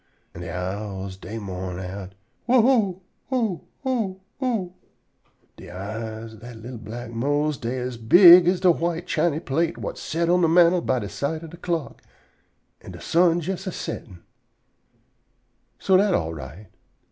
[0.33, 2.15] an' de owls dey mourn out,
[2.49, 3.01] "You you
[3.31, 4.73] o o o!"
[5.55, 9.75] De eyes ob dat li'l black Mose dey as big as de white chiny plate
[9.77, 12.01] whut set on de mantel by side de clock,
[12.81, 14.23] an' de sun jes a settin'!
[15.77, 16.69] So dat all right.